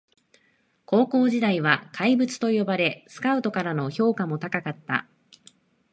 [0.85, 5.07] 高校時代は怪物と呼ばれスカウトからの評価も高かった